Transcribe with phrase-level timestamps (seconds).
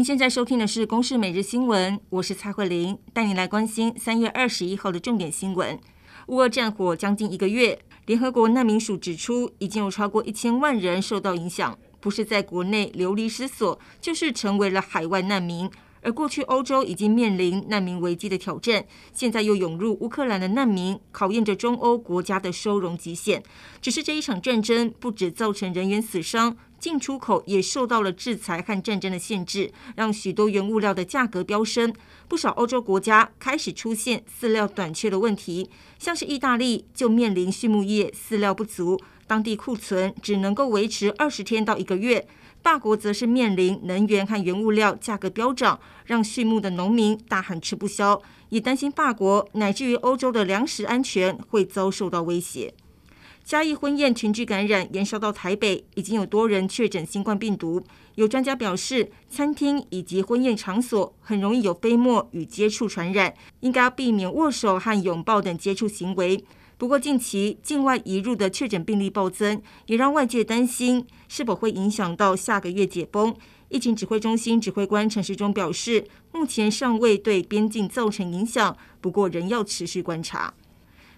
[0.00, 5.78] 您现在收听的是《公视每日新闻》，我是蔡慧玲，带您来关心三月二十一号的重点新闻。
[6.28, 15.70] 乌俄战火将近一个月，联合国难民署指出，已经有超过一千万人受到影响，不是在国内流离失所，就是成为了海外难民。
[16.02, 23.42] 而过去欧洲已经面临难民危机的挑战，现在又涌入乌克兰的难民，考验着中欧国家的收容极限。
[23.82, 31.94] 只是这一场战争不止造成人员死伤，进出口也受到了制裁和战争的限制，让许多原物料的价格飙升。
[32.26, 42.26] 不少欧洲国家开始出现饲料短缺的问题，像是意大利就面临畜牧业饲料不足，当地库存只能够维持二十天到一个月。
[42.62, 48.20] 法国则是面临能源和原物料价格飙涨，让畜牧的农民大喊吃不消，
[48.50, 52.74] 也担心法国乃至于欧洲的粮食安全会遭受到威胁。
[53.44, 57.82] 嘉义婚宴群聚感染延烧到台北，已经有多人确诊新冠病毒。
[58.14, 66.44] 有专家表示，餐厅以及婚宴场所很容易有飞沫与接触传染，应该避免握手和拥抱等接触行为。
[66.78, 73.34] 不过，近期境外移入的确诊病例暴增，也让外界担心是否会影响到下个月解封。
[73.68, 80.54] 疫情指挥中心指挥官陈时中表示，目前尚未对边境造成影响，不过仍要持续观察。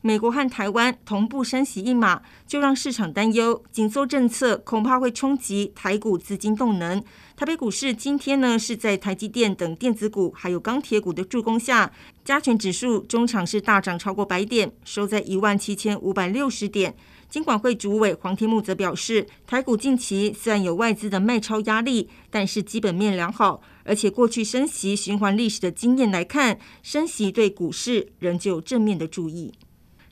[0.00, 7.02] 美国和台湾同步升息一码，就让市场担忧紧缩政策恐怕会冲击台股资金动能。
[7.36, 11.92] 台北股市今天呢是在台积电等电子股还有钢铁股的助攻下，
[12.24, 16.94] 加权指数中场是大涨超过百点，收在一万七千五百六十点。
[17.28, 29.52] 金管会主委黄天木则表示，台股近期虽然有外资的卖超压力，但是基本面良好，而且过去升息循环历史的经验来看，升息对股市仍旧有正面的注意。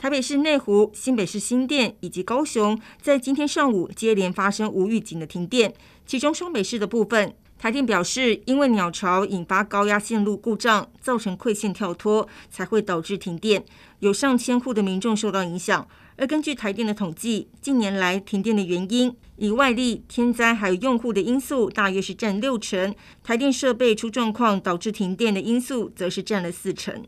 [0.00, 5.74] 台北市内湖、新北市新店以及高雄，在今天上午接连发生无预警的停电。
[6.06, 13.62] 其中双北市的部分，台电表示，因为鸟巢引发高压线路故障，造成馈线跳脱，才会导致停电，
[13.98, 15.86] 有上千户的民众受到影响。
[16.16, 27.04] 而根据台电的统计，近年来停电的原因，以外力、天灾还有用户的因素，大约是占六成；台电设备出状况导致停电的因素，则是占了四成。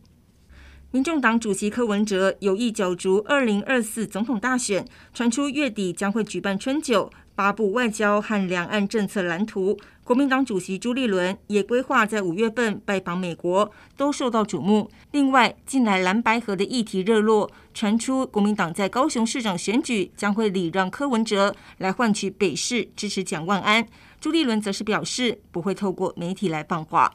[0.92, 9.74] 民众党主席柯文哲有意角逐二零二四总统大选，传出月底将会举办春酒，发布外交和两岸政策蓝图。
[10.04, 14.90] 国民党主席朱立伦也规划在五月份拜访美国，都受到瞩目。
[15.12, 23.86] 另外，近来蓝白河的议题热络，传出国民党在高雄市长选举将会礼让柯文哲，来换取北市支持蒋万安。
[24.20, 27.14] 朱立伦则是表示不会透过媒体来放话。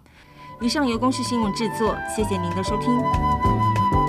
[0.60, 4.07] 以上由公视新闻制作，谢谢您的收听。